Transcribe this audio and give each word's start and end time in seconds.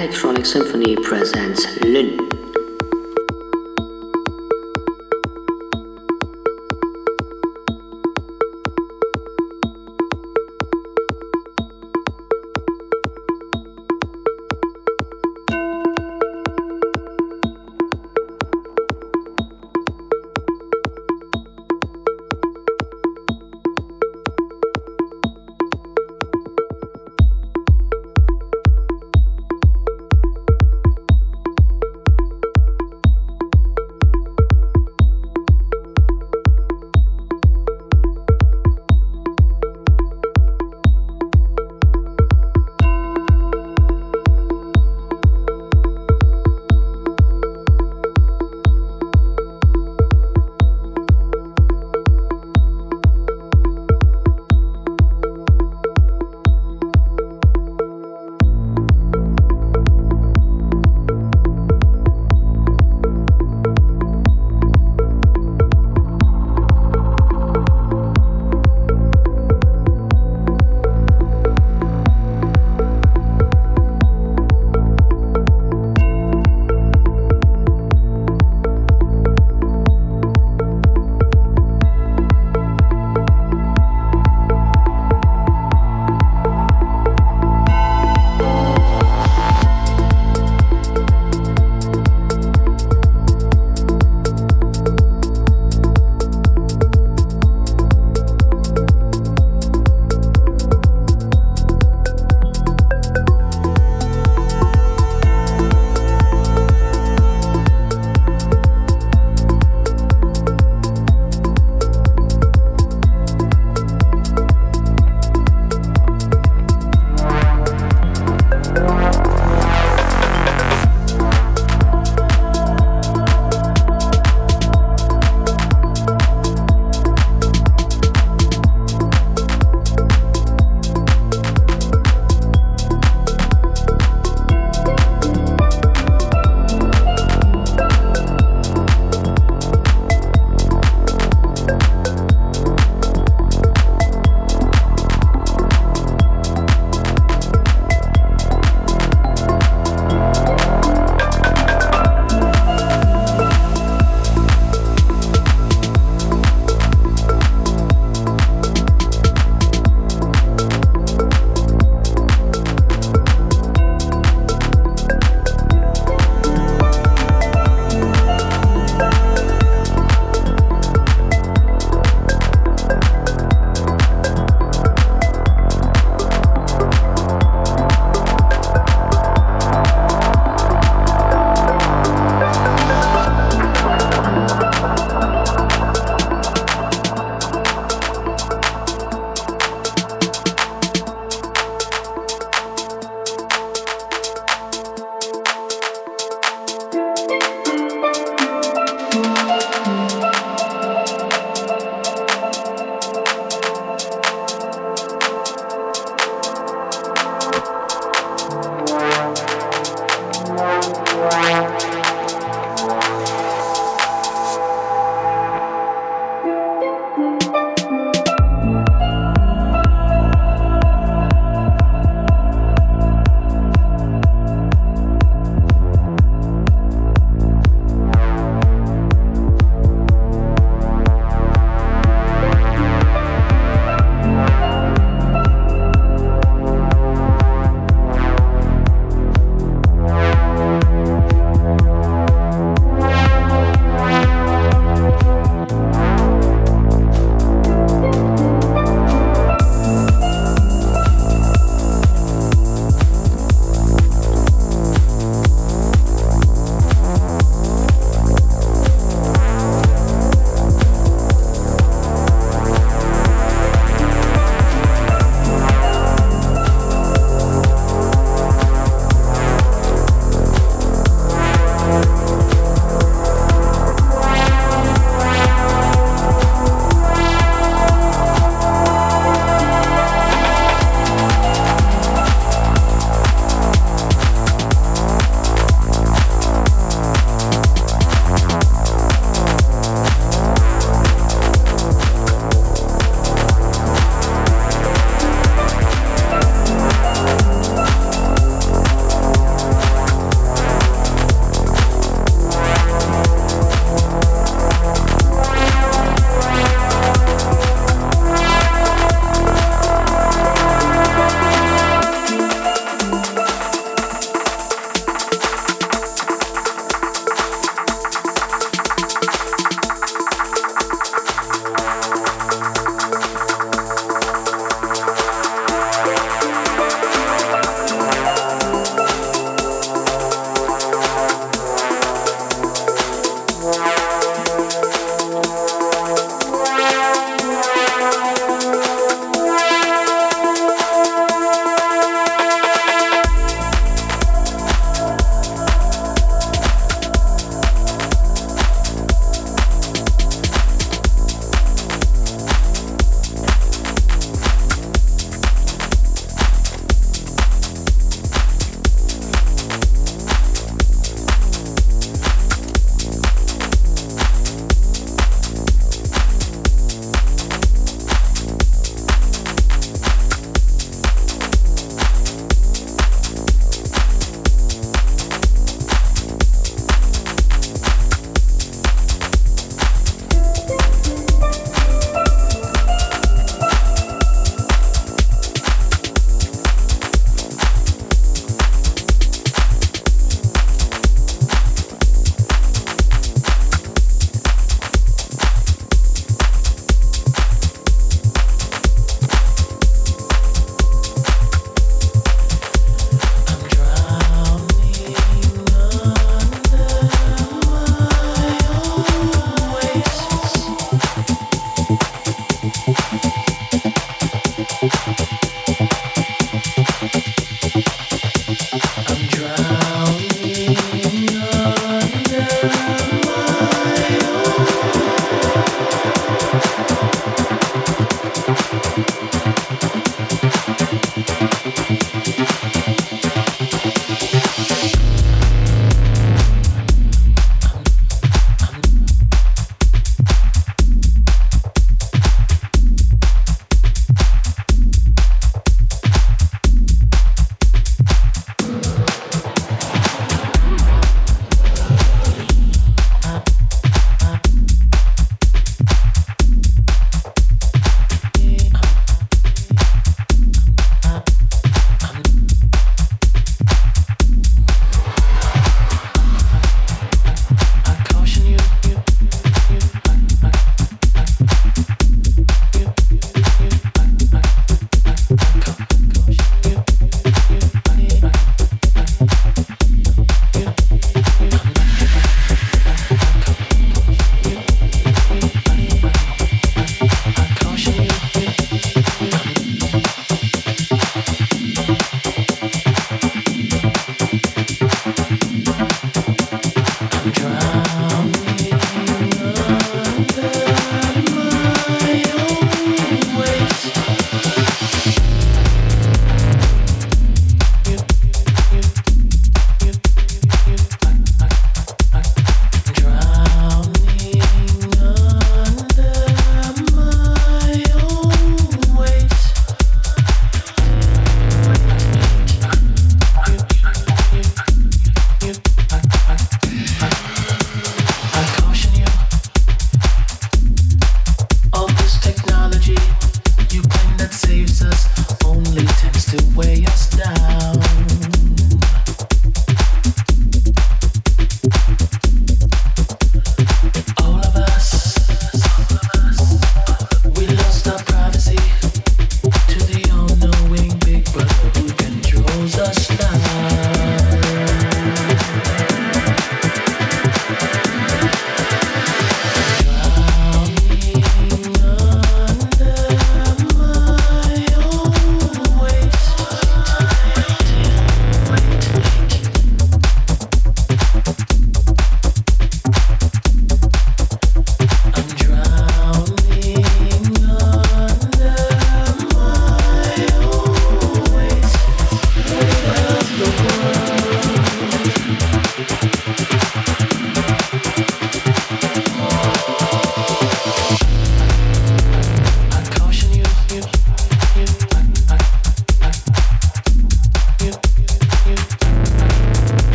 Electronic 0.00 0.46
Symphony 0.46 0.96
presents 0.96 1.76
Lynn. 1.82 2.49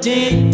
D. 0.00 0.49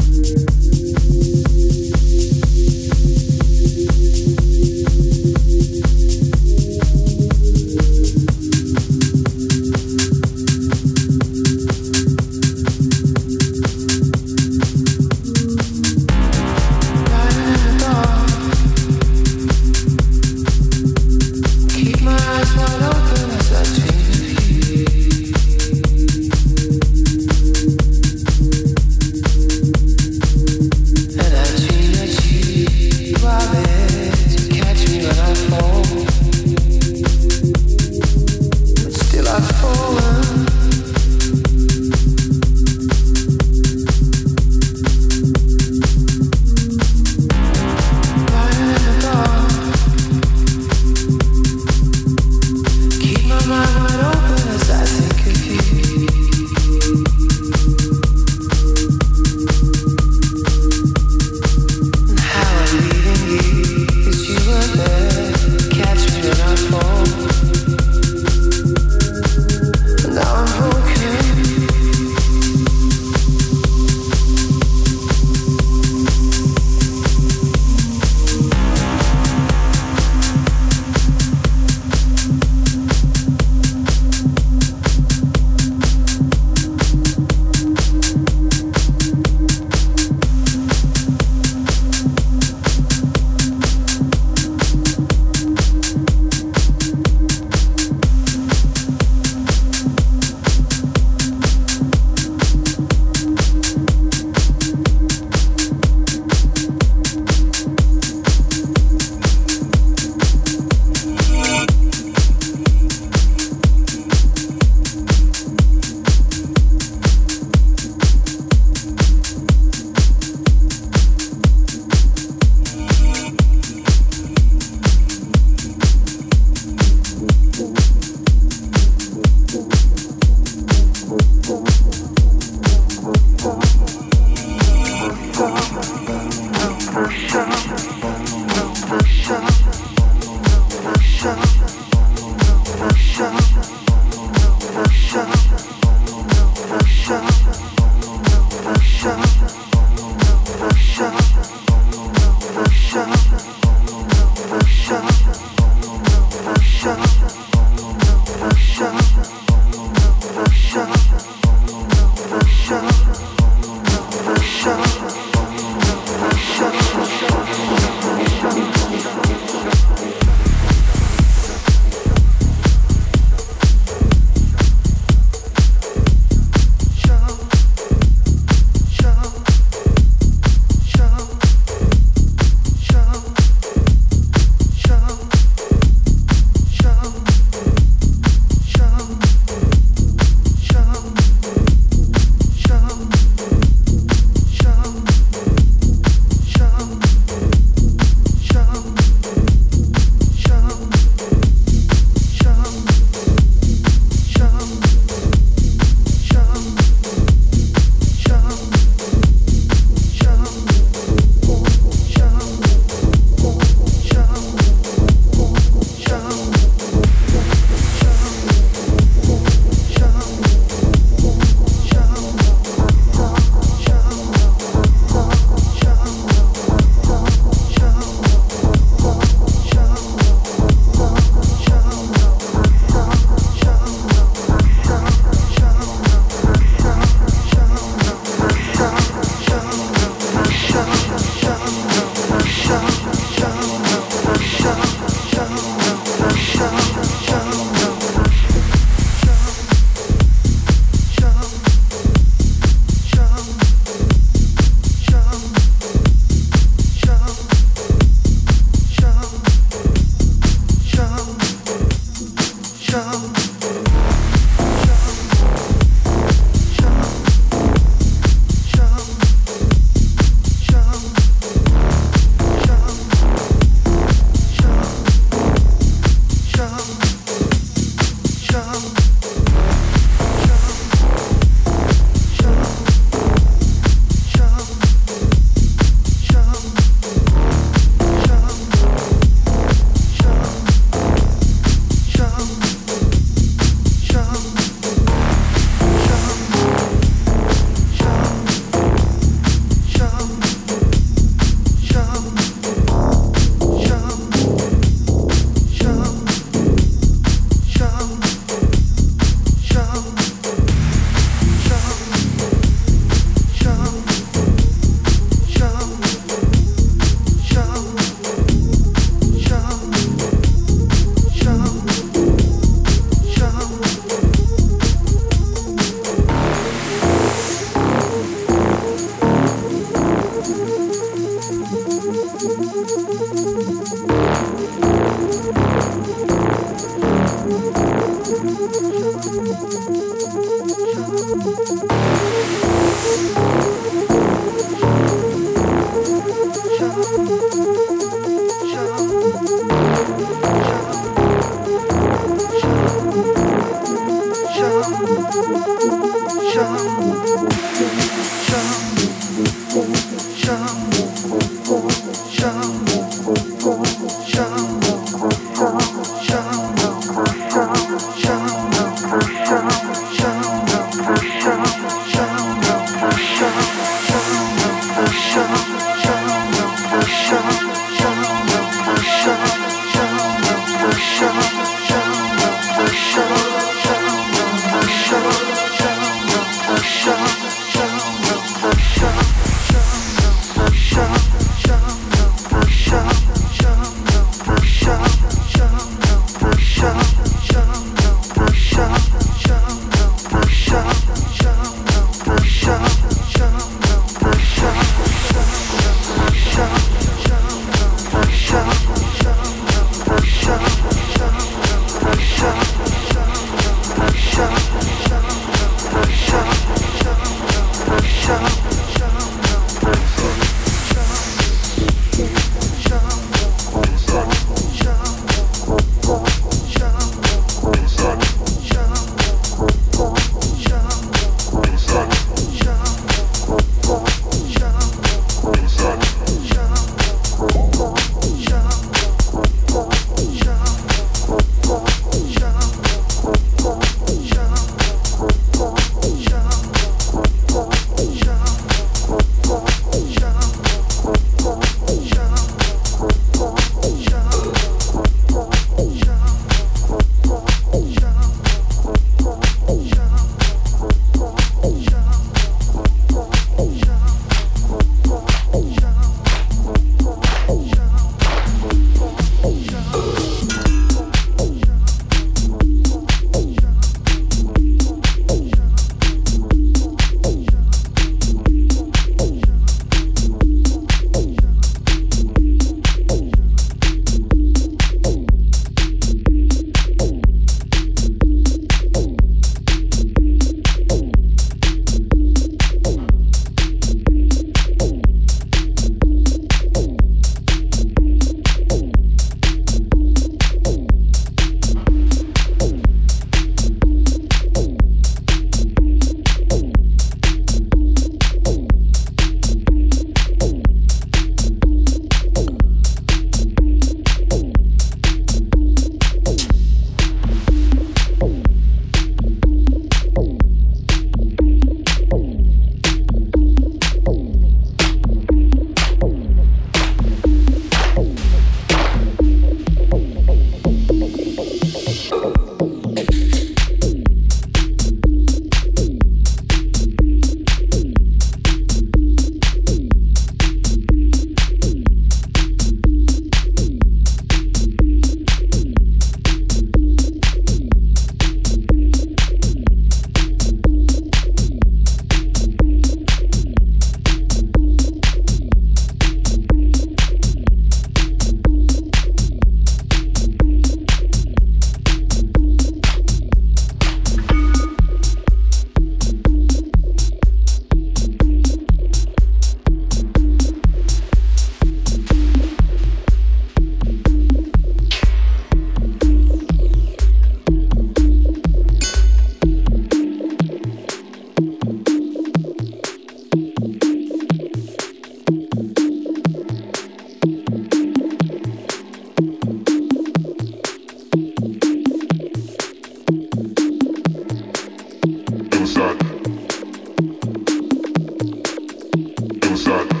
got 599.71 600.00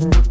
Mm-hmm. 0.00 0.29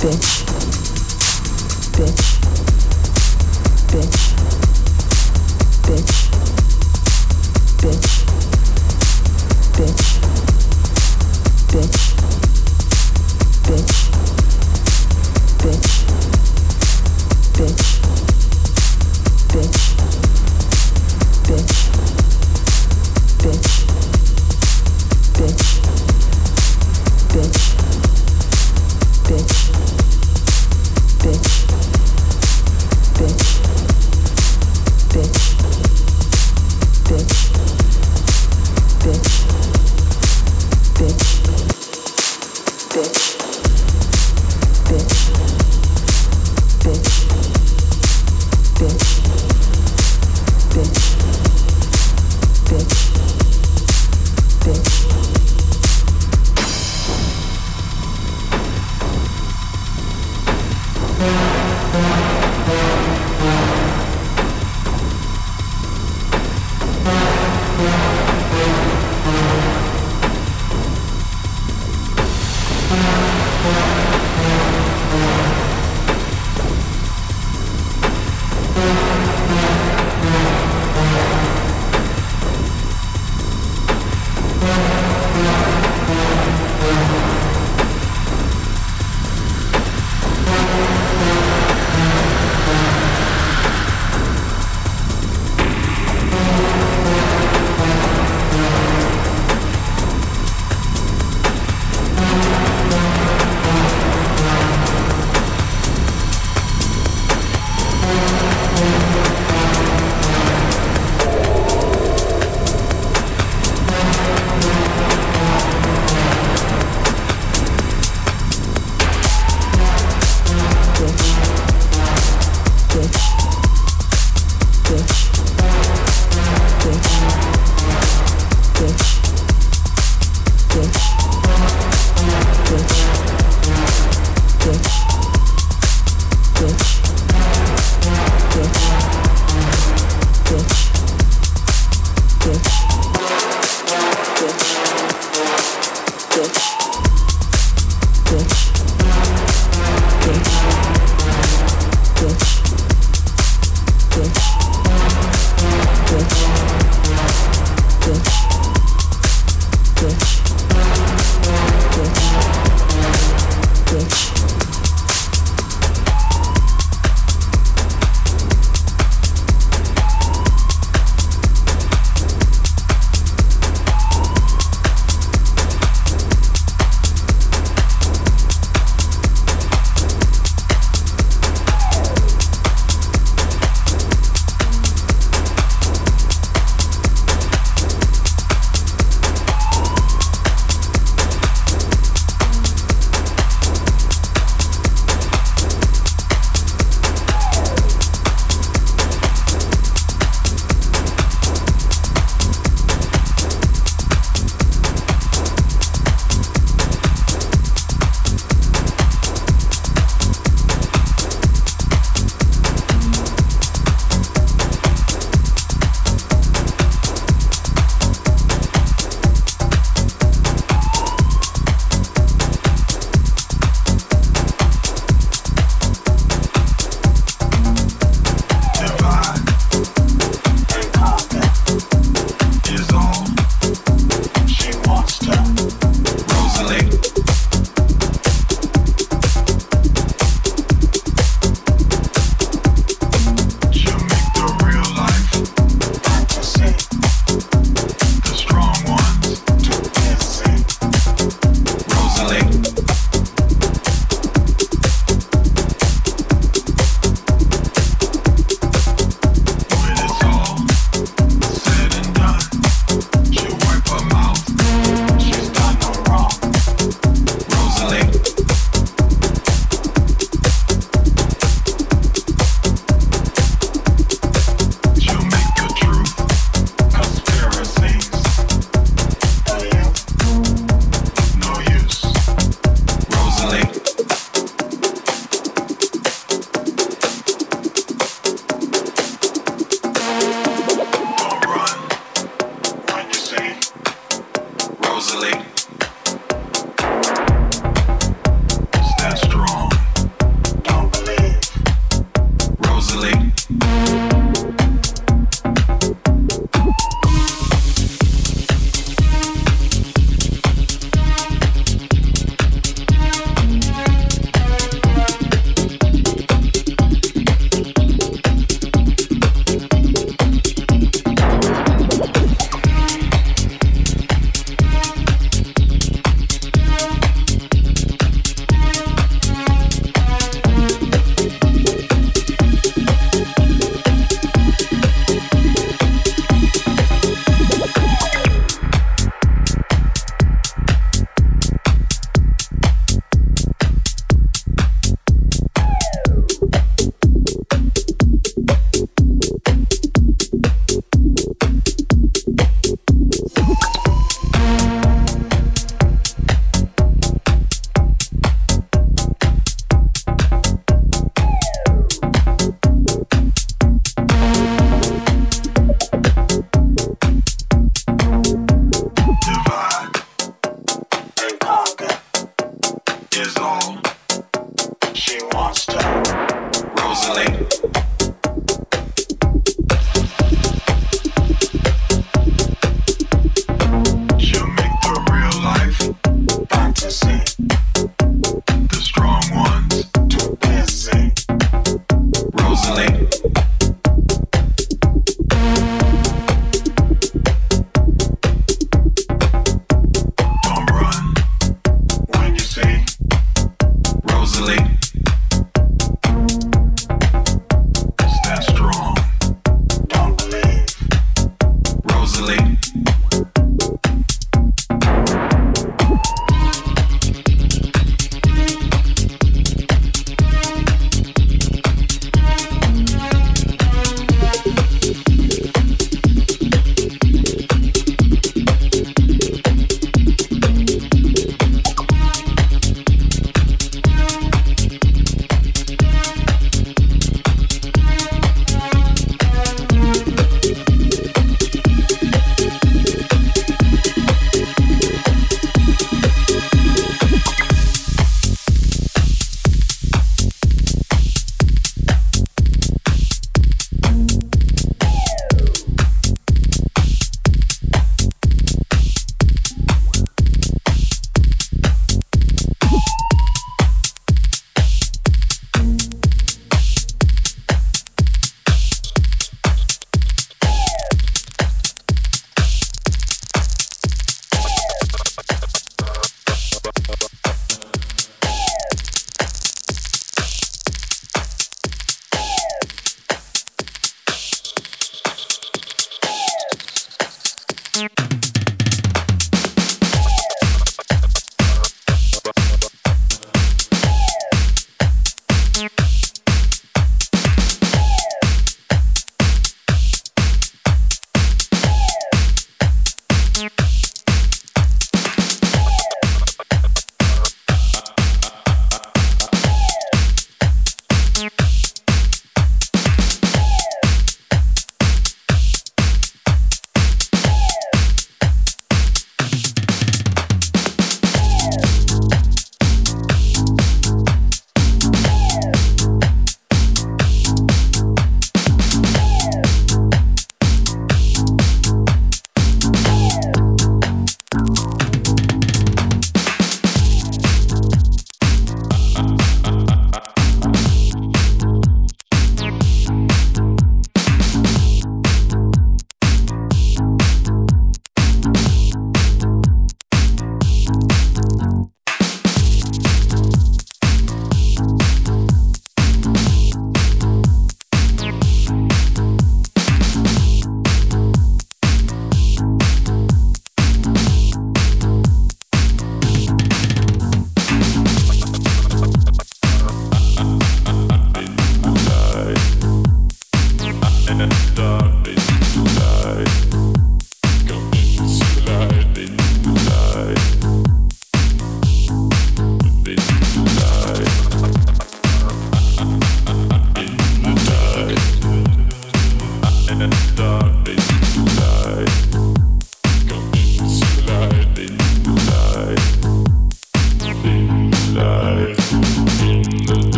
bitch, 0.00 0.44
bitch. 1.96 2.73